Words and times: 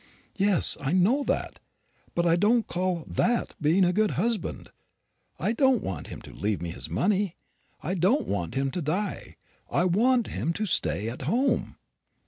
"O 0.01 0.03
yes, 0.37 0.77
I 0.81 0.93
know 0.93 1.23
that; 1.25 1.59
but 2.15 2.25
I 2.25 2.35
don't 2.35 2.65
call 2.65 3.05
that 3.07 3.53
being 3.61 3.85
a 3.85 3.93
good 3.93 4.09
husband. 4.17 4.71
I 5.37 5.51
don't 5.51 5.83
want 5.83 6.07
him 6.07 6.23
to 6.23 6.33
leave 6.33 6.59
me 6.59 6.71
his 6.71 6.89
money. 6.89 7.35
I 7.83 7.93
don't 7.93 8.27
want 8.27 8.55
him 8.55 8.71
to 8.71 8.81
die. 8.81 9.35
I 9.69 9.85
want 9.85 10.25
him 10.25 10.53
to 10.53 10.65
stay 10.65 11.07
at 11.07 11.21
home." 11.29 11.75